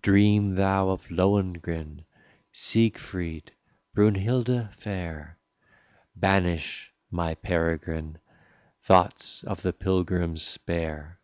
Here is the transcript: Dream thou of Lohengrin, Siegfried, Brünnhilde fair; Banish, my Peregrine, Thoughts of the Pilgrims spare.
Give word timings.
Dream 0.00 0.54
thou 0.54 0.88
of 0.88 1.10
Lohengrin, 1.10 2.06
Siegfried, 2.50 3.52
Brünnhilde 3.94 4.72
fair; 4.74 5.38
Banish, 6.16 6.90
my 7.10 7.34
Peregrine, 7.34 8.18
Thoughts 8.80 9.44
of 9.44 9.60
the 9.60 9.74
Pilgrims 9.74 10.40
spare. 10.42 11.20